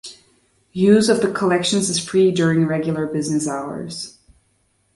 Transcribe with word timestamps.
Use 0.71 1.09
of 1.09 1.21
the 1.21 1.31
collections 1.31 1.87
is 1.87 2.03
free 2.03 2.31
during 2.31 2.65
regular 2.65 3.05
business 3.05 3.47
hours. 3.47 4.17